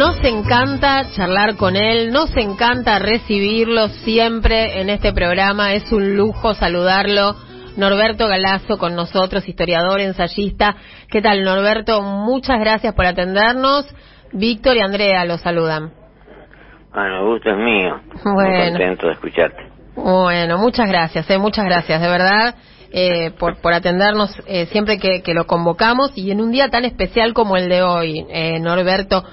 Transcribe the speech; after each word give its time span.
Nos 0.00 0.16
encanta 0.24 1.10
charlar 1.10 1.56
con 1.56 1.76
él, 1.76 2.10
nos 2.10 2.34
encanta 2.34 2.98
recibirlo 2.98 3.88
siempre 3.88 4.80
en 4.80 4.88
este 4.88 5.12
programa, 5.12 5.74
es 5.74 5.92
un 5.92 6.16
lujo 6.16 6.54
saludarlo. 6.54 7.36
Norberto 7.76 8.26
Galazo 8.26 8.78
con 8.78 8.96
nosotros, 8.96 9.46
historiador, 9.46 10.00
ensayista. 10.00 10.74
¿Qué 11.10 11.20
tal, 11.20 11.44
Norberto? 11.44 12.00
Muchas 12.00 12.58
gracias 12.60 12.94
por 12.94 13.04
atendernos. 13.04 13.94
Víctor 14.32 14.78
y 14.78 14.80
Andrea 14.80 15.26
lo 15.26 15.36
saludan. 15.36 15.92
Bueno, 16.94 17.18
el 17.18 17.26
gusto 17.26 17.50
es 17.50 17.58
mío. 17.58 18.00
Bueno. 18.24 18.58
Muy 18.58 18.68
contento 18.70 19.06
de 19.06 19.12
escucharte. 19.12 19.68
Bueno, 19.96 20.56
muchas 20.56 20.88
gracias, 20.88 21.28
eh, 21.28 21.36
muchas 21.36 21.66
gracias, 21.66 22.00
de 22.00 22.08
verdad, 22.08 22.54
eh, 22.90 23.32
por, 23.38 23.60
por 23.60 23.74
atendernos 23.74 24.34
eh, 24.46 24.64
siempre 24.72 24.98
que, 24.98 25.20
que, 25.20 25.34
lo 25.34 25.46
convocamos 25.46 26.16
y 26.16 26.30
en 26.30 26.40
un 26.40 26.52
día 26.52 26.70
tan 26.70 26.86
especial 26.86 27.34
como 27.34 27.58
el 27.58 27.68
de 27.68 27.82
hoy, 27.82 28.24
eh, 28.30 28.58
Norberto. 28.60 29.24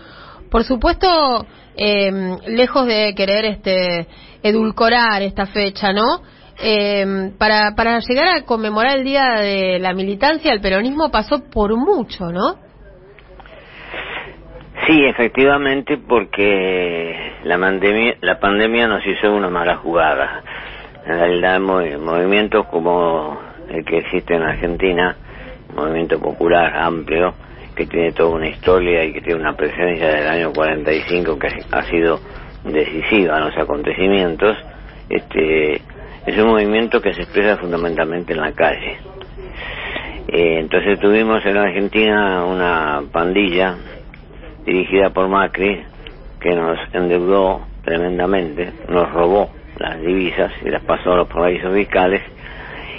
Por 0.50 0.64
supuesto, 0.64 1.46
eh, 1.76 2.38
lejos 2.48 2.86
de 2.88 3.14
querer 3.16 3.46
este 3.46 4.08
edulcorar 4.44 5.22
esta 5.22 5.46
fecha, 5.46 5.92
¿no? 5.94 6.22
Eh, 6.60 7.32
para, 7.38 7.76
para 7.76 8.00
llegar 8.00 8.28
a 8.30 8.42
conmemorar 8.44 8.98
el 8.98 9.04
Día 9.04 9.36
de 9.36 9.80
la 9.80 9.94
Militancia, 9.94 10.52
el 10.52 10.62
peronismo 10.62 11.12
pasó 11.12 11.44
por 11.52 11.76
mucho, 11.76 12.32
¿no? 12.32 12.56
Sí, 14.88 15.04
efectivamente, 15.04 15.98
porque 15.98 17.34
la 17.44 17.58
pandemia, 17.60 18.16
la 18.22 18.40
pandemia 18.40 18.88
nos 18.88 19.06
hizo 19.06 19.34
una 19.34 19.50
mala 19.50 19.76
jugada. 19.78 20.44
En 21.06 21.20
realidad, 21.20 21.60
movimientos 21.60 22.66
como 22.68 23.38
el 23.70 23.84
que 23.84 23.98
existe 23.98 24.36
en 24.36 24.44
Argentina, 24.44 25.16
movimiento 25.76 26.20
popular 26.20 26.76
amplio, 26.78 27.34
que 27.78 27.86
tiene 27.86 28.12
toda 28.12 28.36
una 28.36 28.48
historia 28.48 29.06
y 29.06 29.14
que 29.14 29.22
tiene 29.22 29.40
una 29.40 29.56
presencia 29.56 30.08
del 30.08 30.28
año 30.28 30.52
45 30.52 31.38
que 31.38 31.48
ha 31.72 31.84
sido 31.84 32.20
decisiva 32.66 33.38
en 33.38 33.46
los 33.46 33.58
acontecimientos, 33.58 34.58
este, 35.08 35.76
es 36.26 36.38
un 36.38 36.48
movimiento 36.48 37.00
que 37.00 37.14
se 37.14 37.22
expresa 37.22 37.58
fundamentalmente 37.58 38.34
en 38.34 38.42
la 38.42 38.52
calle. 38.52 38.98
Eh, 40.28 40.60
entonces 40.60 41.00
tuvimos 41.00 41.46
en 41.46 41.56
Argentina 41.56 42.44
una 42.44 43.04
pandilla 43.12 43.78
dirigida 44.66 45.12
por 45.12 45.30
Macri 45.30 45.84
que 46.42 46.56
nos 46.56 46.78
endeudó 46.94 47.62
tremendamente, 47.84 48.74
nos 48.90 49.10
robó 49.14 49.52
las 49.78 50.02
divisas 50.02 50.52
y 50.66 50.70
las 50.70 50.84
pasó 50.84 51.14
a 51.14 51.18
los 51.18 51.28
paraísos 51.28 51.74
fiscales 51.74 52.24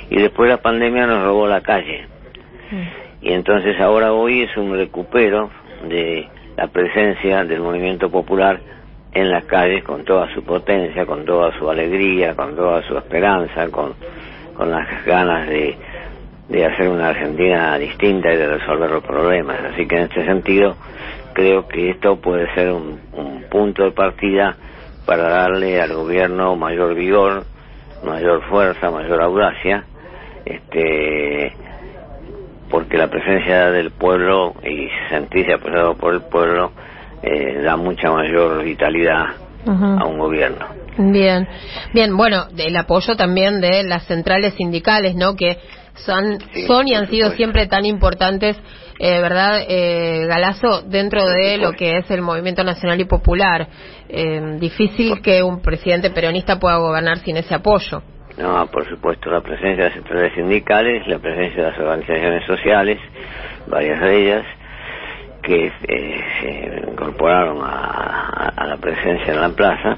y 0.08 0.22
después 0.22 0.48
la 0.48 0.58
pandemia 0.58 1.06
nos 1.06 1.24
robó 1.24 1.46
la 1.48 1.60
calle. 1.60 2.06
Mm. 2.70 3.07
Y 3.20 3.32
entonces 3.32 3.80
ahora 3.80 4.12
hoy 4.12 4.42
es 4.42 4.56
un 4.56 4.76
recupero 4.76 5.50
de 5.88 6.28
la 6.56 6.68
presencia 6.68 7.44
del 7.44 7.60
movimiento 7.60 8.10
popular 8.10 8.60
en 9.12 9.30
las 9.30 9.44
calles 9.44 9.82
con 9.84 10.04
toda 10.04 10.32
su 10.34 10.42
potencia, 10.44 11.06
con 11.06 11.24
toda 11.24 11.56
su 11.58 11.68
alegría, 11.68 12.34
con 12.34 12.54
toda 12.54 12.82
su 12.82 12.96
esperanza, 12.96 13.68
con, 13.70 13.94
con 14.54 14.70
las 14.70 15.04
ganas 15.04 15.48
de, 15.48 15.76
de 16.48 16.66
hacer 16.66 16.88
una 16.88 17.08
Argentina 17.10 17.76
distinta 17.78 18.32
y 18.32 18.36
de 18.36 18.58
resolver 18.58 18.90
los 18.90 19.04
problemas. 19.04 19.58
Así 19.72 19.86
que 19.86 19.96
en 19.96 20.02
este 20.02 20.24
sentido 20.24 20.76
creo 21.32 21.66
que 21.68 21.90
esto 21.90 22.16
puede 22.16 22.52
ser 22.54 22.72
un, 22.72 23.00
un 23.12 23.44
punto 23.50 23.84
de 23.84 23.92
partida 23.92 24.56
para 25.06 25.28
darle 25.28 25.80
al 25.80 25.94
gobierno 25.94 26.54
mayor 26.56 26.94
vigor, 26.94 27.44
mayor 28.04 28.42
fuerza, 28.48 28.90
mayor 28.90 29.22
audacia, 29.22 29.84
este 30.44 31.17
la 32.98 33.08
presencia 33.08 33.70
del 33.70 33.92
pueblo 33.92 34.54
y 34.62 34.88
sentirse 35.08 35.54
apoyado 35.54 35.94
por 35.96 36.14
el 36.14 36.22
pueblo 36.22 36.72
eh, 37.22 37.62
da 37.62 37.76
mucha 37.76 38.10
mayor 38.10 38.62
vitalidad 38.62 39.26
a 39.66 40.04
un 40.06 40.18
gobierno. 40.18 40.66
Bien, 40.96 41.46
bien, 41.92 42.16
bueno, 42.16 42.46
el 42.56 42.76
apoyo 42.76 43.16
también 43.16 43.60
de 43.60 43.82
las 43.82 44.04
centrales 44.06 44.54
sindicales, 44.54 45.14
¿no? 45.14 45.36
Que 45.36 45.58
son, 45.94 46.38
son 46.66 46.88
y 46.88 46.94
han 46.94 47.08
sido 47.08 47.30
siempre 47.32 47.66
tan 47.66 47.84
importantes, 47.84 48.56
eh, 48.98 49.20
¿verdad, 49.20 49.62
eh, 49.68 50.26
Galazo, 50.26 50.82
dentro 50.82 51.26
de 51.26 51.58
lo 51.58 51.72
que 51.72 51.98
es 51.98 52.10
el 52.10 52.22
movimiento 52.22 52.64
nacional 52.64 53.00
y 53.00 53.04
popular? 53.04 53.68
Eh, 54.08 54.56
difícil 54.58 55.20
que 55.20 55.42
un 55.42 55.60
presidente 55.60 56.10
peronista 56.10 56.58
pueda 56.58 56.78
gobernar 56.78 57.18
sin 57.18 57.36
ese 57.36 57.54
apoyo. 57.54 58.02
No, 58.38 58.66
por 58.68 58.88
supuesto, 58.88 59.30
la 59.30 59.40
presencia 59.40 59.84
de 59.84 59.84
las 59.84 59.92
centrales 59.94 60.32
sindicales, 60.34 61.06
la 61.08 61.18
presencia 61.18 61.64
de 61.64 61.70
las 61.70 61.78
organizaciones 61.80 62.44
sociales, 62.46 62.98
varias 63.66 64.00
de 64.00 64.22
ellas, 64.22 64.44
que 65.42 65.72
eh, 65.88 66.24
se 66.40 66.90
incorporaron 66.90 67.58
a, 67.62 68.64
la 68.64 68.76
presencia 68.76 69.34
en 69.34 69.40
la 69.40 69.48
plaza, 69.48 69.96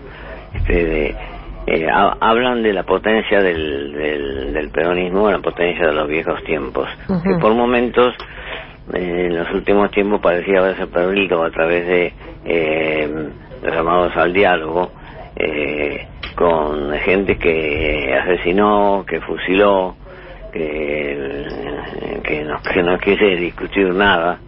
este, 0.55 1.15
eh, 1.67 1.87
hablan 1.91 2.63
de 2.63 2.73
la 2.73 2.85
potencia 2.85 3.43
del, 3.43 3.93
del, 4.55 4.71
peronismo, 4.71 5.31
la 5.31 5.41
potencia 5.41 5.89
de 5.89 5.93
los 5.93 6.09
viejos 6.09 6.43
tiempos, 6.45 6.89
que 7.23 7.35
por 7.41 7.55
momentos, 7.55 8.15
eh, 8.95 9.27
en 9.27 9.37
los 9.37 9.51
últimos 9.53 9.91
tiempos, 9.91 10.21
parecía 10.21 10.61
haberse 10.61 10.87
perdido 10.87 11.43
a 11.43 11.51
través 11.51 11.87
de 11.87 12.15
los 13.63 13.75
llamados 13.75 14.17
al 14.17 14.33
diálogo, 14.33 14.93
eh, 15.37 16.07
con 16.35 16.93
gente 17.01 17.37
que 17.37 18.15
asesinó, 18.15 19.05
que 19.07 19.21
fusiló, 19.21 19.97
que, 20.53 21.47
que, 22.23 22.45
no, 22.45 22.61
que 22.63 22.83
no 22.83 22.99
quiere 22.99 23.37
discutir 23.37 23.93
nada, 23.95 24.39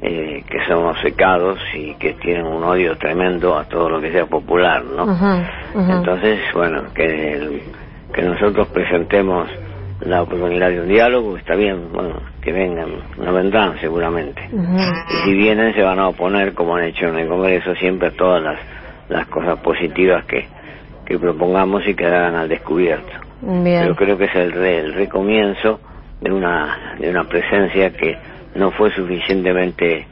eh, 0.00 0.42
que 0.48 0.64
somos 0.66 0.98
secados 1.00 1.58
y 1.74 1.94
que 1.94 2.14
tienen 2.14 2.46
un 2.46 2.62
odio 2.64 2.96
tremendo 2.98 3.56
a 3.56 3.64
todo 3.64 3.88
lo 3.88 4.00
que 4.00 4.10
sea 4.10 4.26
popular, 4.26 4.84
¿no? 4.84 5.06
Entonces, 5.74 6.40
bueno, 6.54 6.92
que, 6.94 7.62
que 8.12 8.22
nosotros 8.22 8.68
presentemos 8.68 9.48
la 10.00 10.22
oportunidad 10.22 10.70
de 10.70 10.80
un 10.80 10.88
diálogo, 10.88 11.36
está 11.36 11.54
bien, 11.54 11.92
bueno, 11.92 12.16
que 12.40 12.52
vengan, 12.52 12.88
no 13.16 13.32
vendrán 13.32 13.78
seguramente. 13.80 14.42
Y 14.52 15.24
si 15.24 15.34
vienen 15.34 15.74
se 15.74 15.82
van 15.82 16.00
a 16.00 16.08
oponer, 16.08 16.54
como 16.54 16.74
han 16.76 16.84
hecho 16.84 17.06
en 17.06 17.18
el 17.20 17.28
Congreso, 17.28 17.74
siempre 17.76 18.08
a 18.08 18.10
todas 18.10 18.42
las, 18.42 18.58
las 19.12 19.26
cosas 19.28 19.58
positivas 19.60 20.24
que, 20.24 20.46
que 21.04 21.18
propongamos 21.18 21.86
y 21.86 21.94
quedaran 21.94 22.34
al 22.34 22.48
descubierto. 22.48 23.12
Pero 23.42 23.96
creo 23.96 24.16
que 24.16 24.24
es 24.24 24.34
el, 24.36 24.54
el 24.56 24.94
recomienzo 24.94 25.80
de 26.20 26.32
una, 26.32 26.96
de 26.98 27.10
una 27.10 27.24
presencia 27.24 27.90
que 27.90 28.16
no 28.54 28.70
fue 28.70 28.94
suficientemente 28.94 30.06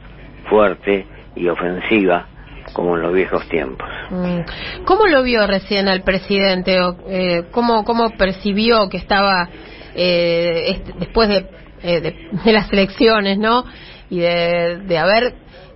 fuerte 0.49 1.05
y 1.35 1.47
ofensiva 1.47 2.25
como 2.73 2.95
en 2.95 3.03
los 3.03 3.13
viejos 3.13 3.47
tiempos. 3.47 3.87
Mm. 4.09 4.83
¿Cómo 4.85 5.07
lo 5.07 5.23
vio 5.23 5.47
recién 5.47 5.87
al 5.87 6.03
presidente? 6.03 6.77
Eh, 7.07 7.43
¿cómo, 7.51 7.83
¿Cómo 7.83 8.11
percibió 8.11 8.89
que 8.89 8.97
estaba 8.97 9.49
eh, 9.95 10.81
después 10.99 11.29
de, 11.29 11.45
eh, 11.83 12.01
de, 12.01 12.29
de, 12.43 12.51
las 12.51 12.71
elecciones, 12.71 13.37
no? 13.37 13.65
Y 14.09 14.19
de, 14.19 14.81
de 14.85 14.97
haber 14.97 15.33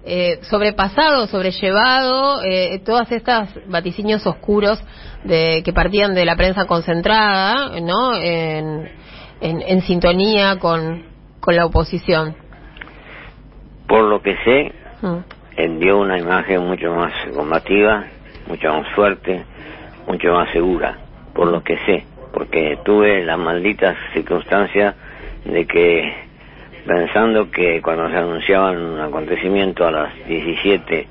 eh, 0.07 0.39
sobrepasado, 0.43 1.25
sobrellevado 1.25 2.43
eh, 2.43 2.79
todas 2.85 3.11
estas 3.11 3.49
vaticinios 3.67 4.25
oscuros 4.27 4.79
de 5.23 5.63
que 5.66 5.73
partían 5.73 6.13
de 6.13 6.25
la 6.25 6.35
prensa 6.35 6.66
concentrada, 6.66 7.79
¿no? 7.81 8.15
En, 8.15 8.88
en, 9.41 9.81
sintonía 9.81 10.59
con, 10.59 11.03
con 11.39 11.55
la 11.55 11.65
oposición. 11.65 12.35
Por 13.88 14.03
lo 14.03 14.21
que 14.21 14.35
sé, 14.44 14.71
mm. 15.01 15.79
dio 15.79 15.97
una 15.97 16.19
imagen 16.19 16.67
mucho 16.67 16.94
más 16.94 17.11
combativa, 17.33 18.05
mucho 18.47 18.73
más 18.73 18.88
fuerte, 18.94 19.44
mucho 20.07 20.33
más 20.33 20.51
segura, 20.51 20.99
por 21.33 21.47
lo 21.47 21.63
que 21.63 21.77
sé, 21.85 22.05
porque 22.31 22.77
tuve 22.85 23.23
la 23.23 23.38
maldita 23.38 23.95
circunstancia 24.13 24.94
de 25.45 25.65
que 25.65 26.25
pensando 26.85 27.50
que 27.50 27.81
cuando 27.81 28.09
se 28.09 28.16
anunciaban 28.16 28.78
un 28.78 29.00
acontecimiento 29.00 29.85
a 29.85 29.91
las 29.91 30.28
17 30.28 31.07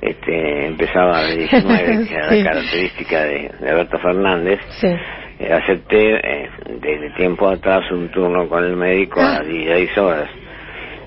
este, 0.00 0.66
empezaba 0.66 1.18
a 1.18 1.22
las 1.22 1.36
19, 1.36 2.06
que 2.08 2.14
era 2.14 2.34
la 2.34 2.44
característica 2.44 3.24
de, 3.24 3.50
Alberto 3.60 3.98
Fernández, 3.98 4.58
eh, 4.82 5.52
acepté 5.52 6.14
eh, 6.16 6.50
desde 6.80 7.10
tiempo 7.10 7.48
atrás 7.48 7.88
un 7.92 8.08
turno 8.08 8.48
con 8.48 8.64
el 8.64 8.76
médico 8.76 9.20
a 9.20 9.38
las 9.38 9.46
16 9.46 9.98
horas. 9.98 10.28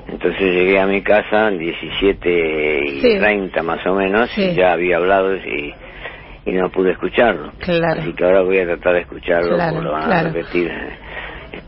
Entonces 0.07 0.39
llegué 0.39 0.79
a 0.79 0.85
mi 0.85 1.01
casa 1.01 1.49
17 1.49 2.85
y 2.85 3.01
30 3.19 3.63
más 3.63 3.85
o 3.87 3.95
menos 3.95 4.29
y 4.37 4.53
ya 4.53 4.71
había 4.71 4.97
hablado 4.97 5.35
y, 5.35 5.73
y 6.45 6.51
no 6.51 6.69
pude 6.69 6.91
escucharlo. 6.91 7.51
Así 7.99 8.13
que 8.13 8.23
ahora 8.23 8.43
voy 8.43 8.59
a 8.59 8.65
tratar 8.65 8.93
de 8.93 9.01
escucharlo, 9.01 9.57
como 9.57 9.81
lo 9.81 9.91
van 9.91 10.11
a 10.11 10.23
repetir 10.23 10.71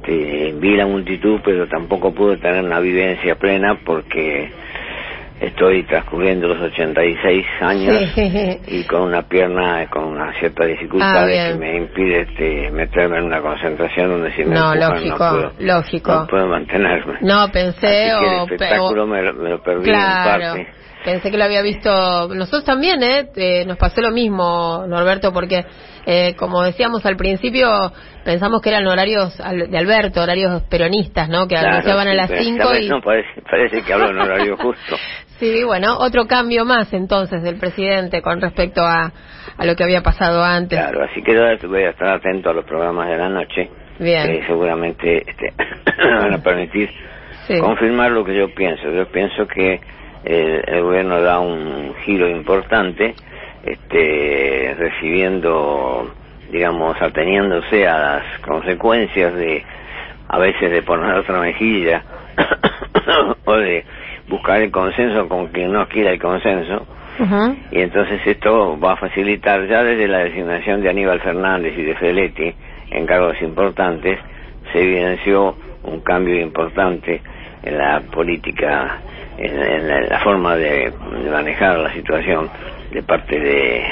este, 0.07 0.53
vi 0.53 0.75
la 0.75 0.85
multitud, 0.85 1.39
pero 1.43 1.67
tampoco 1.67 2.13
pude 2.13 2.37
tener 2.37 2.63
una 2.63 2.79
vivencia 2.79 3.35
plena 3.35 3.77
porque 3.85 4.49
estoy 5.39 5.83
transcurriendo 5.83 6.47
los 6.47 6.59
86 6.59 7.45
años 7.61 8.17
y 8.67 8.83
con 8.85 9.03
una 9.03 9.21
pierna 9.21 9.87
con 9.87 10.05
una 10.05 10.33
cierta 10.39 10.65
dificultad 10.65 11.25
ah, 11.25 11.27
que 11.27 11.59
me 11.59 11.77
impide 11.77 12.21
este, 12.21 12.71
meterme 12.71 13.19
en 13.19 13.25
una 13.25 13.39
concentración 13.39 14.09
donde 14.09 14.31
si 14.35 14.43
me 14.43 14.55
no, 14.55 14.73
lógico, 14.73 15.09
no 15.09 15.17
puedo, 15.17 15.51
lógico. 15.59 16.11
no 16.11 16.27
puedo 16.27 16.47
mantenerme. 16.47 17.19
No, 17.21 17.49
pensé 17.51 18.13
o... 18.15 18.19
el 18.19 18.51
espectáculo 18.51 19.05
me, 19.05 19.21
lo 19.21 19.61
perdí 19.61 19.89
en 19.91 19.95
parte. 19.95 20.67
Pensé 21.07 21.31
que 21.31 21.37
lo 21.37 21.45
había 21.45 21.61
visto 21.61 22.27
nosotros 22.35 22.65
también, 22.65 23.01
¿eh? 23.01 23.29
¿eh? 23.37 23.63
Nos 23.65 23.77
pasó 23.77 24.01
lo 24.01 24.11
mismo, 24.11 24.83
Norberto, 24.89 25.31
porque 25.31 25.63
eh, 26.05 26.35
como 26.35 26.61
decíamos 26.61 27.05
al 27.05 27.15
principio, 27.15 27.69
pensamos 28.25 28.61
que 28.61 28.67
eran 28.67 28.85
horarios 28.85 29.37
de 29.37 29.77
Alberto, 29.77 30.21
horarios 30.21 30.63
peronistas, 30.63 31.29
¿no? 31.29 31.47
Que 31.47 31.55
anunciaban 31.55 32.09
a 32.09 32.13
las 32.13 32.29
5 32.29 32.75
y... 32.81 32.89
No, 32.89 33.01
parece, 33.01 33.41
parece 33.49 33.83
que 33.83 33.93
hablo 33.93 34.09
en 34.09 34.19
horario 34.19 34.57
justo. 34.57 34.97
sí, 35.39 35.63
bueno, 35.63 35.97
otro 35.97 36.27
cambio 36.27 36.65
más 36.65 36.91
entonces 36.91 37.41
del 37.41 37.57
presidente 37.57 38.21
con 38.21 38.41
respecto 38.41 38.81
a, 38.81 39.13
a 39.57 39.65
lo 39.65 39.77
que 39.77 39.85
había 39.85 40.03
pasado 40.03 40.43
antes. 40.43 40.77
Claro, 40.77 41.05
así 41.05 41.23
que 41.23 41.31
voy 41.67 41.83
a 41.83 41.91
estar 41.91 42.15
atento 42.15 42.49
a 42.49 42.53
los 42.53 42.65
programas 42.65 43.07
de 43.07 43.15
la 43.15 43.29
noche. 43.29 43.69
Bien. 43.97 44.27
Que 44.27 44.45
seguramente 44.45 45.23
este, 45.25 45.53
van 46.19 46.33
a 46.33 46.43
permitir 46.43 46.89
confirmar 47.61 48.11
lo 48.11 48.25
que 48.25 48.35
yo 48.35 48.53
pienso. 48.53 48.91
Yo 48.91 49.09
pienso 49.09 49.47
que 49.47 49.79
el, 50.23 50.81
gobierno 50.81 51.21
da 51.21 51.39
un 51.39 51.93
giro 52.05 52.29
importante, 52.29 53.15
este, 53.63 54.75
recibiendo, 54.77 56.11
digamos, 56.51 57.01
ateniéndose 57.01 57.87
a 57.87 57.99
las 57.99 58.39
consecuencias 58.39 59.33
de, 59.35 59.63
a 60.27 60.37
veces 60.39 60.71
de 60.71 60.81
poner 60.81 61.15
otra 61.15 61.39
mejilla, 61.39 62.03
o 63.45 63.53
de 63.55 63.85
buscar 64.27 64.61
el 64.61 64.71
consenso 64.71 65.27
con 65.27 65.47
quien 65.47 65.71
no 65.71 65.87
quiera 65.87 66.11
el 66.11 66.19
consenso. 66.19 66.85
Y 67.71 67.81
entonces 67.81 68.21
esto 68.25 68.79
va 68.79 68.93
a 68.93 68.97
facilitar 68.97 69.67
ya 69.67 69.81
desde 69.83 70.07
la 70.07 70.19
designación 70.19 70.83
de 70.83 70.89
Aníbal 70.89 71.19
Fernández 71.19 71.73
y 71.75 71.81
de 71.81 71.95
Feletti 71.95 72.53
en 72.91 73.07
cargos 73.07 73.41
importantes, 73.41 74.19
se 74.71 74.83
evidenció 74.83 75.55
un 75.83 76.01
cambio 76.01 76.39
importante 76.39 77.21
en 77.63 77.77
la 77.77 78.01
política 78.11 79.01
en, 79.37 80.09
la, 80.09 80.19
forma 80.19 80.55
de, 80.55 80.91
manejar 81.29 81.77
la 81.77 81.93
situación 81.93 82.49
de 82.91 83.03
parte 83.03 83.39
de, 83.39 83.83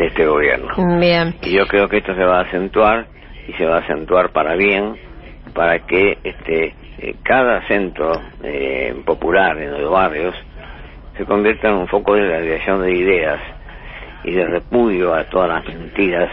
este 0.00 0.26
gobierno. 0.26 0.68
Bien. 0.98 1.34
Y 1.42 1.52
yo 1.52 1.66
creo 1.66 1.88
que 1.88 1.98
esto 1.98 2.14
se 2.14 2.24
va 2.24 2.38
a 2.38 2.42
acentuar 2.42 3.06
y 3.48 3.52
se 3.54 3.64
va 3.64 3.76
a 3.76 3.80
acentuar 3.80 4.30
para 4.30 4.54
bien, 4.54 4.96
para 5.54 5.80
que 5.80 6.18
este 6.22 6.74
eh, 6.98 7.14
cada 7.22 7.66
centro 7.66 8.20
eh, 8.42 8.94
popular 9.04 9.58
en 9.58 9.72
los 9.72 9.90
barrios 9.90 10.34
se 11.16 11.24
convierta 11.24 11.68
en 11.68 11.74
un 11.74 11.88
foco 11.88 12.14
de 12.14 12.28
radiación 12.28 12.82
de 12.82 12.92
ideas 12.92 13.40
y 14.24 14.32
de 14.32 14.46
repudio 14.46 15.14
a 15.14 15.24
todas 15.24 15.48
las 15.48 15.64
mentiras 15.66 16.30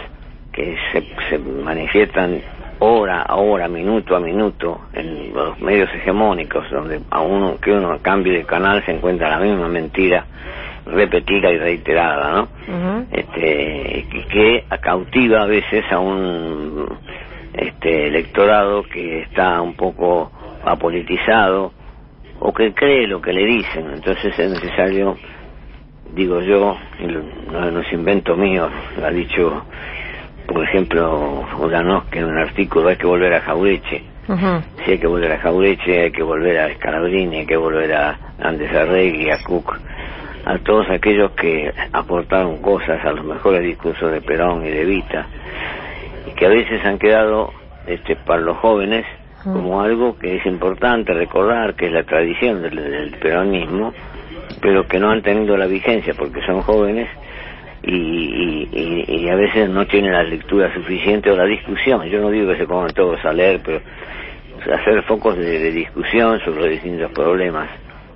que 0.51 0.75
se, 0.91 1.03
se 1.29 1.37
manifiestan 1.39 2.41
hora 2.83 3.21
a 3.21 3.35
hora, 3.35 3.67
minuto 3.67 4.15
a 4.15 4.19
minuto, 4.19 4.81
en 4.93 5.33
los 5.33 5.59
medios 5.59 5.89
hegemónicos, 5.93 6.69
donde 6.69 7.01
a 7.09 7.21
uno 7.21 7.57
que 7.59 7.71
uno 7.71 7.97
cambie 8.01 8.33
de 8.33 8.45
canal 8.45 8.83
se 8.85 8.91
encuentra 8.91 9.29
la 9.29 9.39
misma 9.39 9.67
mentira 9.67 10.25
repetida 10.85 11.49
y 11.51 11.57
reiterada, 11.57 12.31
¿no? 12.31 12.49
Este 13.11 14.05
que 14.29 14.65
cautiva 14.81 15.43
a 15.43 15.45
veces 15.45 15.85
a 15.91 15.99
un 15.99 16.87
este 17.53 18.07
electorado 18.07 18.83
que 18.83 19.21
está 19.21 19.61
un 19.61 19.75
poco 19.75 20.31
apolitizado 20.65 21.71
o 22.39 22.53
que 22.53 22.73
cree 22.73 23.07
lo 23.07 23.21
que 23.21 23.31
le 23.31 23.45
dicen, 23.45 23.91
entonces 23.93 24.37
es 24.37 24.51
necesario, 24.51 25.15
digo 26.13 26.41
yo, 26.41 26.75
no, 27.51 27.71
no 27.71 27.79
es 27.79 27.93
invento 27.93 28.35
mío, 28.35 28.69
lo 28.99 29.05
ha 29.05 29.11
dicho 29.11 29.65
por 30.47 30.63
ejemplo, 30.63 31.45
que 32.11 32.19
en 32.19 32.25
un 32.25 32.37
artículo 32.37 32.89
hay 32.89 32.95
que 32.97 33.07
volver 33.07 33.33
a 33.33 33.41
Jaureche. 33.41 34.03
Si 34.85 34.91
hay 34.91 34.97
que 34.99 35.07
volver 35.07 35.31
a 35.33 35.39
Jaureche, 35.39 36.03
hay 36.03 36.11
que 36.11 36.23
volver 36.23 36.59
a 36.59 36.73
Scalabrini, 36.75 37.39
hay 37.39 37.45
que 37.45 37.57
volver 37.57 37.93
a 37.93 38.17
Andes 38.39 38.73
Arregui, 38.73 39.29
a 39.29 39.43
Cook, 39.43 39.77
a 40.45 40.57
todos 40.59 40.89
aquellos 40.89 41.31
que 41.31 41.73
aportaron 41.91 42.61
cosas 42.61 43.03
a 43.05 43.11
los 43.11 43.25
mejores 43.25 43.61
discursos 43.63 44.11
de 44.11 44.21
Perón 44.21 44.65
y 44.65 44.69
de 44.69 44.85
Vita, 44.85 45.27
y 46.27 46.31
que 46.31 46.45
a 46.45 46.49
veces 46.49 46.83
han 46.85 46.99
quedado 46.99 47.51
este, 47.85 48.15
para 48.15 48.41
los 48.41 48.57
jóvenes 48.57 49.05
como 49.43 49.81
algo 49.81 50.17
que 50.17 50.37
es 50.37 50.45
importante 50.45 51.13
recordar, 51.13 51.75
que 51.75 51.87
es 51.87 51.91
la 51.91 52.03
tradición 52.03 52.61
del 52.61 53.13
peronismo, 53.21 53.93
pero 54.61 54.87
que 54.87 54.99
no 54.99 55.11
han 55.11 55.21
tenido 55.21 55.57
la 55.57 55.65
vigencia 55.65 56.13
porque 56.17 56.41
son 56.45 56.61
jóvenes 56.61 57.09
y, 57.83 58.69
y, 58.71 58.82
a 59.29 59.35
veces 59.35 59.69
no 59.69 59.85
tiene 59.85 60.11
la 60.11 60.23
lectura 60.23 60.73
suficiente 60.73 61.29
o 61.31 61.35
la 61.35 61.45
discusión. 61.45 62.03
Yo 62.05 62.19
no 62.19 62.29
digo 62.29 62.51
que 62.51 62.57
se 62.57 62.67
pongan 62.67 62.93
todos 62.93 63.23
a 63.25 63.33
leer, 63.33 63.61
pero 63.63 63.81
hacer 64.71 65.03
focos 65.03 65.37
de, 65.37 65.71
discusión 65.71 66.39
sobre 66.45 66.61
los 66.61 66.69
distintos 66.71 67.11
problemas, 67.11 67.69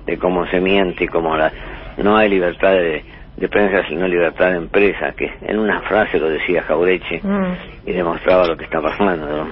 de 0.06 0.18
cómo 0.18 0.46
se 0.48 0.60
miente 0.60 1.04
y 1.04 1.08
cómo 1.08 1.36
la, 1.36 1.52
no 1.98 2.16
hay 2.18 2.30
libertad 2.30 2.72
de, 2.72 3.04
prensa 3.50 3.88
sino 3.88 4.08
libertad 4.08 4.52
de 4.52 4.58
empresa, 4.58 5.14
que 5.16 5.30
en 5.42 5.60
una 5.60 5.82
frase 5.82 6.18
lo 6.18 6.30
decía 6.30 6.64
Jaureche 6.64 7.22
mm. 7.22 7.54
y 7.86 7.92
demostraba 7.92 8.48
lo 8.48 8.58
que 8.58 8.64
está 8.64 8.82
pasando. 8.82 9.48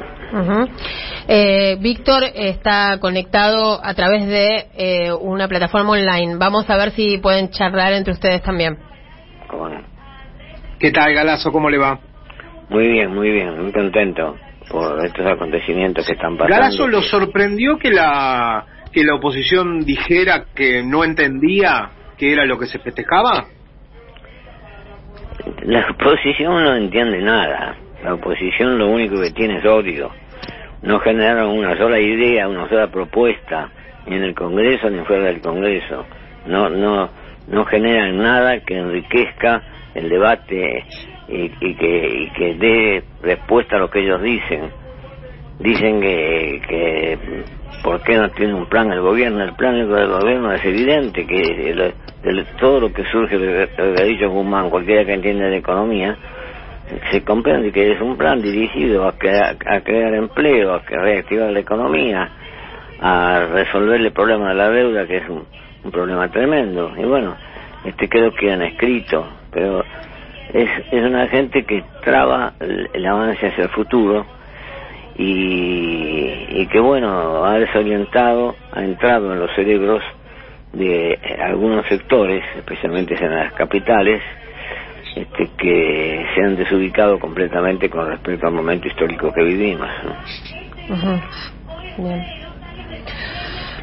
eh, 1.28 1.78
Víctor 1.80 2.24
está 2.34 2.98
conectado 3.00 3.80
a 3.84 3.94
través 3.94 4.26
de 4.26 4.66
eh, 4.76 5.14
una 5.14 5.48
plataforma 5.48 5.92
online. 5.92 6.38
Vamos 6.38 6.70
a 6.70 6.78
ver 6.78 6.92
si 6.92 7.20
pueden 7.20 7.50
charlar 7.50 7.94
entre 7.94 8.14
ustedes 8.14 8.42
también. 8.42 8.78
¿Qué 10.80 10.92
tal, 10.92 11.14
Galazo? 11.14 11.52
¿Cómo 11.52 11.70
le 11.70 11.78
va? 11.78 12.00
Muy 12.70 12.88
bien, 12.88 13.14
muy 13.14 13.32
bien, 13.32 13.62
muy 13.62 13.72
contento 13.72 14.36
por 14.70 15.06
estos 15.06 15.26
acontecimientos 15.26 16.06
que 16.06 16.14
están 16.14 16.38
pasando. 16.38 16.56
¿Galazo 16.56 16.88
lo 16.88 17.02
sorprendió 17.02 17.78
que 17.78 17.92
la 17.92 18.66
que 18.92 19.04
la 19.04 19.16
oposición 19.16 19.82
dijera 19.82 20.46
que 20.56 20.84
no 20.84 21.04
entendía 21.04 21.90
qué 22.18 22.34
era 22.34 22.46
lo 22.46 22.58
que 22.58 22.66
se 22.66 22.80
festejaba? 22.80 23.46
La 25.64 25.88
oposición 25.92 26.64
no 26.64 26.76
entiende 26.76 27.22
nada. 27.22 27.76
La 28.04 28.14
oposición 28.14 28.78
lo 28.78 28.90
único 28.90 29.22
que 29.22 29.32
tiene 29.32 29.58
es 29.58 29.66
odio. 29.66 30.12
No 30.82 31.00
generaron 31.00 31.58
una 31.58 31.78
sola 31.78 32.00
idea, 32.00 32.48
una 32.48 32.68
sola 32.70 32.88
propuesta, 32.88 33.70
ni 34.08 34.16
en 34.16 34.24
el 34.24 34.36
Congreso 34.36 34.90
ni 34.90 35.04
fuera 35.06 35.26
del 35.26 35.42
Congreso. 35.42 36.06
No, 36.46 36.70
no, 36.70 37.10
no 37.48 37.66
generan 37.66 38.18
nada 38.18 38.60
que 38.60 38.78
enriquezca 38.78 39.62
el 39.96 40.10
debate 40.10 40.84
y, 41.28 41.76
que, 41.76 42.08
y 42.08 42.30
que 42.32 42.54
dé 42.56 43.04
respuesta 43.22 43.78
a 43.78 43.80
lo 43.80 43.90
que 43.90 44.02
ellos 44.02 44.22
dicen. 44.22 44.70
Dicen 45.58 46.02
que, 46.02 46.62
que 46.68 47.18
¿por 47.82 48.02
qué 48.04 48.18
no 48.18 48.30
tiene 48.32 48.54
un 48.54 48.68
plan 48.68 48.92
el 48.92 49.00
gobierno? 49.00 49.42
El 49.44 49.54
plan 49.54 49.74
del 49.74 50.10
gobierno 50.10 50.52
es 50.52 50.64
evidente, 50.66 51.26
que 51.26 51.94
todo 52.60 52.82
lo 52.82 52.94
que 52.94 53.06
surge, 53.06 53.38
lo 53.38 53.96
que 53.96 54.02
ha 54.02 54.06
dicho 54.06 54.30
Guzmán, 54.30 54.70
cualquiera 54.70 55.06
que 55.06 55.14
entienda 55.14 55.46
de 55.46 55.58
economía, 55.58 56.18
se 57.12 57.24
comprende 57.24 57.72
que 57.72 57.94
es 57.94 58.02
un 58.02 58.18
plan 58.18 58.42
dirigido 58.42 59.06
a, 59.06 59.14
a 59.66 59.82
crear 59.82 60.14
empleo, 60.14 60.74
a 60.74 60.80
reactivar 60.80 61.52
la 61.52 61.60
economía, 61.60 62.30
a 63.00 63.46
resolver 63.54 64.02
el 64.02 64.12
problema 64.12 64.50
de 64.50 64.56
la 64.56 64.70
deuda, 64.70 65.08
que 65.08 65.18
es 65.18 65.30
un, 65.30 65.46
un 65.86 65.92
problema 65.92 66.30
tremendo. 66.30 66.92
Y 66.98 67.06
bueno, 67.06 67.36
este 67.86 68.10
creo 68.10 68.34
que 68.34 68.52
han 68.52 68.62
escrito 68.62 69.26
pero 69.56 69.84
es, 70.54 70.70
es 70.92 71.04
una 71.04 71.28
gente 71.28 71.64
que 71.64 71.84
traba 72.04 72.54
el, 72.60 73.06
avance 73.06 73.48
hacia 73.48 73.64
el 73.64 73.70
futuro 73.70 74.26
y, 75.18 76.46
y 76.50 76.68
que 76.68 76.80
bueno 76.80 77.46
ha 77.46 77.58
desorientado, 77.58 78.56
ha 78.74 78.84
entrado 78.84 79.34
en 79.34 79.40
los 79.40 79.50
cerebros 79.56 80.04
de 80.74 81.18
algunos 81.42 81.88
sectores, 81.88 82.44
especialmente 82.58 83.16
en 83.16 83.34
las 83.34 83.54
capitales, 83.54 84.22
este, 85.16 85.50
que 85.58 86.26
se 86.36 86.42
han 86.44 86.58
desubicado 86.58 87.18
completamente 87.18 87.90
con 87.90 88.08
respecto 88.10 88.48
al 88.48 88.54
momento 88.54 88.88
histórico 88.90 89.32
que 89.32 89.42
vivimos. 89.42 89.90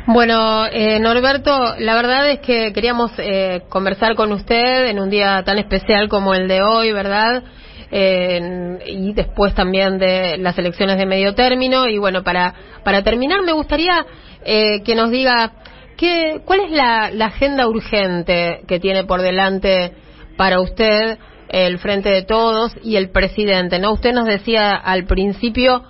Bueno, 0.06 0.66
eh, 0.66 0.98
Norberto, 0.98 1.76
la 1.78 1.94
verdad 1.94 2.28
es 2.28 2.40
que 2.40 2.72
queríamos 2.72 3.12
eh, 3.18 3.62
conversar 3.68 4.16
con 4.16 4.32
usted 4.32 4.88
en 4.88 4.98
un 4.98 5.10
día 5.10 5.44
tan 5.44 5.58
especial 5.58 6.08
como 6.08 6.34
el 6.34 6.48
de 6.48 6.60
hoy, 6.60 6.90
¿verdad? 6.90 7.44
Eh, 7.92 8.78
y 8.86 9.12
después 9.12 9.54
también 9.54 9.98
de 9.98 10.38
las 10.38 10.58
elecciones 10.58 10.98
de 10.98 11.06
medio 11.06 11.36
término. 11.36 11.86
Y 11.86 11.98
bueno, 11.98 12.24
para, 12.24 12.52
para 12.82 13.02
terminar, 13.02 13.42
me 13.42 13.52
gustaría 13.52 14.04
eh, 14.44 14.82
que 14.82 14.96
nos 14.96 15.10
diga 15.12 15.52
qué, 15.96 16.40
cuál 16.44 16.60
es 16.60 16.72
la, 16.72 17.10
la 17.12 17.26
agenda 17.26 17.68
urgente 17.68 18.62
que 18.66 18.80
tiene 18.80 19.04
por 19.04 19.22
delante 19.22 19.92
para 20.36 20.60
usted 20.60 21.18
el 21.48 21.78
Frente 21.78 22.08
de 22.08 22.22
Todos 22.22 22.74
y 22.82 22.96
el 22.96 23.10
presidente. 23.10 23.78
¿no? 23.78 23.92
Usted 23.92 24.12
nos 24.12 24.26
decía 24.26 24.72
al 24.72 25.04
principio 25.04 25.84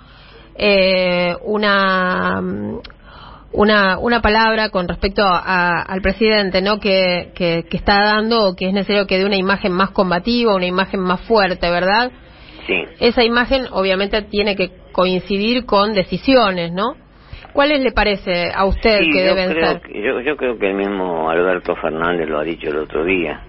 eh, 0.55 1.35
una 1.45 2.41
una, 3.53 3.97
una 3.99 4.21
palabra 4.21 4.69
con 4.69 4.87
respecto 4.87 5.23
a, 5.25 5.81
al 5.81 6.01
presidente, 6.01 6.61
¿no? 6.61 6.79
Que, 6.79 7.31
que, 7.35 7.65
que 7.69 7.77
está 7.77 8.03
dando 8.03 8.47
o 8.49 8.55
que 8.55 8.67
es 8.67 8.73
necesario 8.73 9.07
que 9.07 9.17
dé 9.17 9.25
una 9.25 9.37
imagen 9.37 9.71
más 9.71 9.91
combativa, 9.91 10.55
una 10.55 10.65
imagen 10.65 10.99
más 10.99 11.21
fuerte, 11.21 11.69
¿verdad? 11.69 12.11
Sí. 12.67 12.83
Esa 12.99 13.23
imagen 13.23 13.65
obviamente 13.71 14.21
tiene 14.23 14.55
que 14.55 14.71
coincidir 14.91 15.65
con 15.65 15.93
decisiones, 15.93 16.71
¿no? 16.71 16.95
¿Cuáles 17.53 17.81
le 17.81 17.91
parece 17.91 18.51
a 18.53 18.65
usted 18.65 18.99
Sí, 19.01 19.11
que 19.11 19.21
deben 19.21 19.51
creo 19.51 19.67
ser? 19.79 19.81
yo, 19.93 20.21
yo 20.21 20.37
creo 20.37 20.57
que 20.57 20.67
el 20.69 20.75
mismo 20.75 21.29
Alberto 21.29 21.75
Fernández 21.75 22.27
lo 22.27 22.39
ha 22.39 22.43
dicho 22.43 22.69
el 22.69 22.77
otro 22.77 23.05
día. 23.05 23.41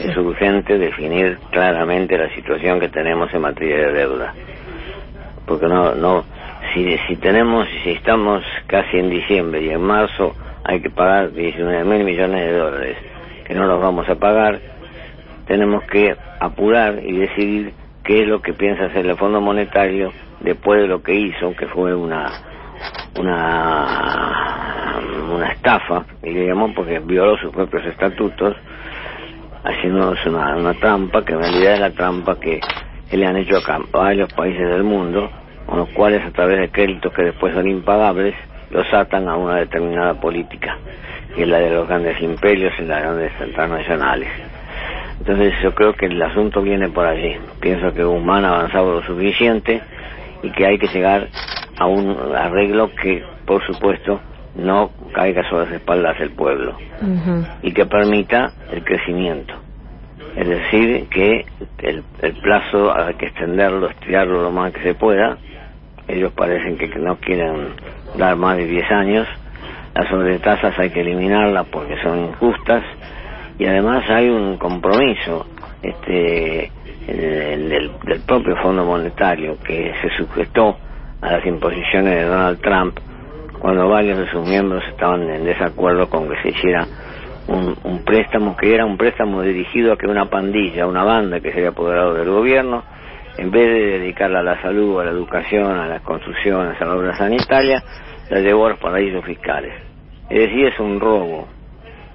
Es 0.00 0.16
urgente 0.16 0.78
definir 0.78 1.38
claramente 1.50 2.16
la 2.16 2.34
situación 2.34 2.80
que 2.80 2.88
tenemos 2.88 3.32
en 3.34 3.40
materia 3.40 3.76
de 3.88 3.92
deuda. 3.92 4.34
Porque 5.46 5.66
no, 5.66 5.94
no, 5.94 6.24
si, 6.74 6.96
si 7.08 7.16
tenemos, 7.16 7.66
si 7.82 7.90
estamos 7.90 8.42
casi 8.66 8.98
en 8.98 9.10
diciembre 9.10 9.62
y 9.62 9.70
en 9.70 9.82
marzo 9.82 10.34
hay 10.64 10.80
que 10.80 10.90
pagar 10.90 11.32
19 11.32 11.84
mil 11.84 12.04
millones 12.04 12.40
de 12.40 12.56
dólares 12.56 12.96
que 13.44 13.54
no 13.54 13.66
los 13.66 13.80
vamos 13.80 14.08
a 14.08 14.14
pagar, 14.14 14.60
tenemos 15.46 15.84
que 15.84 16.16
apurar 16.40 17.00
y 17.04 17.12
decidir 17.18 17.72
qué 18.04 18.22
es 18.22 18.28
lo 18.28 18.40
que 18.40 18.52
piensa 18.52 18.86
hacer 18.86 19.06
el 19.06 19.16
Fondo 19.16 19.40
Monetario 19.40 20.12
después 20.40 20.80
de 20.80 20.88
lo 20.88 21.02
que 21.02 21.14
hizo, 21.14 21.54
que 21.56 21.66
fue 21.66 21.94
una 21.94 22.30
una 23.18 24.72
una 25.32 25.52
estafa, 25.52 26.04
diríamos, 26.22 26.72
porque 26.74 26.98
violó 27.00 27.36
sus 27.38 27.50
propios 27.52 27.84
estatutos, 27.86 28.56
haciéndonos 29.64 30.24
una, 30.26 30.56
una 30.56 30.74
trampa, 30.74 31.24
que 31.24 31.32
en 31.32 31.40
realidad 31.40 31.74
es 31.74 31.80
la 31.80 31.90
trampa 31.90 32.38
que, 32.38 32.60
le 33.12 33.26
han 33.26 33.36
hecho 33.36 33.56
a 33.58 33.78
varios 33.92 34.32
países 34.32 34.66
del 34.68 34.84
mundo, 34.84 35.30
con 35.66 35.78
los 35.78 35.88
cuales 35.90 36.24
a 36.24 36.30
través 36.30 36.58
de 36.60 36.70
créditos 36.70 37.12
que 37.12 37.22
después 37.22 37.54
son 37.54 37.68
impagables, 37.68 38.34
los 38.70 38.92
atan 38.92 39.28
a 39.28 39.36
una 39.36 39.56
determinada 39.56 40.14
política, 40.14 40.78
que 41.34 41.42
es 41.42 41.48
la 41.48 41.58
de 41.58 41.70
los 41.70 41.86
grandes 41.86 42.20
imperios 42.22 42.72
y 42.78 42.82
las 42.82 43.02
grandes 43.02 43.32
transnacionales. 43.54 44.28
Entonces 45.18 45.54
yo 45.62 45.74
creo 45.74 45.92
que 45.92 46.06
el 46.06 46.20
asunto 46.20 46.62
viene 46.62 46.88
por 46.88 47.06
allí. 47.06 47.36
Pienso 47.60 47.92
que 47.92 48.02
Guzmán 48.02 48.44
ha 48.44 48.56
avanzado 48.56 48.94
lo 48.94 49.02
suficiente 49.02 49.80
y 50.42 50.50
que 50.50 50.66
hay 50.66 50.78
que 50.78 50.88
llegar 50.88 51.28
a 51.78 51.86
un 51.86 52.34
arreglo 52.34 52.90
que, 52.94 53.22
por 53.46 53.64
supuesto, 53.66 54.20
no 54.54 54.90
caiga 55.14 55.48
sobre 55.48 55.66
las 55.66 55.74
espaldas 55.74 56.18
del 56.18 56.30
pueblo 56.30 56.76
y 57.62 57.72
que 57.72 57.86
permita 57.86 58.52
el 58.72 58.84
crecimiento. 58.84 59.54
Es 60.36 60.48
decir, 60.48 61.08
que 61.08 61.44
el, 61.78 62.02
el 62.22 62.32
plazo 62.40 62.94
hay 62.94 63.14
que 63.14 63.26
extenderlo, 63.26 63.88
estirarlo 63.88 64.42
lo 64.42 64.50
más 64.50 64.72
que 64.72 64.82
se 64.82 64.94
pueda. 64.94 65.36
Ellos 66.08 66.32
parecen 66.32 66.76
que 66.76 66.88
no 66.98 67.16
quieren 67.16 67.74
dar 68.16 68.36
más 68.36 68.56
de 68.56 68.66
10 68.66 68.90
años. 68.90 69.28
Las 69.94 70.08
sobretasas 70.08 70.78
hay 70.78 70.90
que 70.90 71.00
eliminarlas 71.00 71.66
porque 71.70 71.96
son 72.02 72.18
injustas 72.26 72.82
y 73.58 73.66
además 73.66 74.04
hay 74.08 74.28
un 74.28 74.56
compromiso 74.58 75.46
este 75.82 76.70
el- 77.06 77.68
del, 77.68 77.90
del 78.04 78.20
propio 78.22 78.56
Fondo 78.56 78.84
Monetario 78.84 79.58
que 79.64 79.92
se 80.00 80.08
sujetó 80.16 80.78
a 81.20 81.32
las 81.32 81.46
imposiciones 81.46 82.14
de 82.14 82.24
Donald 82.24 82.60
Trump 82.60 82.98
cuando 83.58 83.88
varios 83.88 84.18
de 84.18 84.30
sus 84.30 84.46
miembros 84.48 84.82
estaban 84.88 85.22
en 85.28 85.44
desacuerdo 85.44 86.08
con 86.08 86.28
que 86.28 86.36
se 86.42 86.48
hiciera 86.48 86.86
un, 87.48 87.76
un 87.84 88.04
préstamo 88.04 88.56
que 88.56 88.74
era 88.74 88.84
un 88.86 88.96
préstamo 88.96 89.42
dirigido 89.42 89.92
a 89.92 89.96
que 89.96 90.06
una 90.06 90.26
pandilla, 90.26 90.86
una 90.86 91.04
banda 91.04 91.40
que 91.40 91.50
se 91.50 91.58
había 91.58 91.70
apoderado 91.70 92.14
del 92.14 92.30
gobierno, 92.30 92.82
en 93.38 93.50
vez 93.50 93.66
de 93.66 93.98
dedicarla 93.98 94.40
a 94.40 94.42
la 94.42 94.60
salud, 94.60 95.00
a 95.00 95.04
la 95.04 95.10
educación, 95.10 95.78
a 95.78 95.86
las 95.86 96.02
construcciones, 96.02 96.80
a 96.80 96.84
la 96.84 96.94
obra 96.94 97.16
sanitaria, 97.16 97.82
la 98.28 98.40
llevó 98.40 98.66
a 98.66 98.70
los 98.70 98.78
paraísos 98.78 99.24
fiscales. 99.24 99.74
Es 100.28 100.38
decir, 100.38 100.66
es 100.66 100.78
un 100.78 101.00
robo. 101.00 101.48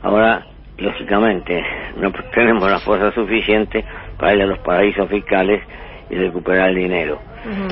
Ahora, 0.01 0.45
lógicamente, 0.77 1.63
no 1.97 2.11
tenemos 2.33 2.69
la 2.69 2.79
fuerza 2.79 3.11
suficiente 3.13 3.83
para 4.17 4.35
ir 4.35 4.41
a 4.43 4.47
los 4.47 4.59
paraísos 4.59 5.09
fiscales 5.09 5.61
y 6.09 6.15
recuperar 6.15 6.69
el 6.69 6.75
dinero. 6.75 7.19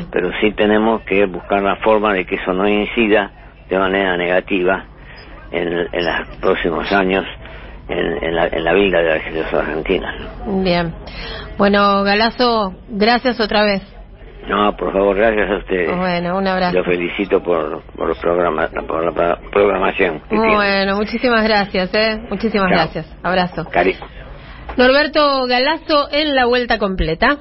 Pero 0.09 0.31
sí 0.39 0.51
tenemos 0.51 1.01
que 1.01 1.25
buscar 1.25 1.61
la 1.61 1.75
forma 1.77 2.13
de 2.13 2.25
que 2.25 2.35
eso 2.35 2.53
no 2.53 2.67
incida 2.67 3.31
de 3.67 3.77
manera 3.77 4.15
negativa 4.15 4.85
en, 5.51 5.67
en 5.91 6.05
los 6.05 6.37
próximos 6.37 6.89
años 6.93 7.25
en, 7.87 8.23
en 8.23 8.35
la, 8.35 8.47
en 8.47 8.63
la 8.63 8.73
vida 8.73 8.99
de 8.99 9.09
las 9.19 9.33
los 9.33 9.53
argentinas. 9.53 10.15
Bien. 10.63 10.93
Bueno, 11.57 12.03
Galazo, 12.03 12.73
gracias 12.89 13.39
otra 13.39 13.63
vez. 13.63 13.81
No, 14.47 14.75
por 14.77 14.93
favor, 14.93 15.15
gracias 15.15 15.49
a 15.49 15.57
ustedes. 15.57 15.97
Bueno, 15.97 16.37
un 16.37 16.47
abrazo. 16.47 16.77
Lo 16.77 16.83
felicito 16.83 17.41
por, 17.41 17.81
por, 17.95 18.11
el 18.11 18.15
programa, 18.17 18.69
por 18.87 19.03
la 19.03 19.11
pro- 19.11 19.49
programación. 19.51 20.21
Bueno, 20.29 20.97
muchísimas 20.97 21.43
gracias, 21.43 21.89
¿eh? 21.95 22.19
Muchísimas 22.29 22.67
Chao. 22.69 22.77
gracias. 22.77 23.11
Abrazo. 23.23 23.65
Cari- 23.71 23.97
Norberto 24.77 25.45
Galazo 25.47 26.09
en 26.11 26.35
la 26.35 26.45
vuelta 26.45 26.77
completa. 26.77 27.37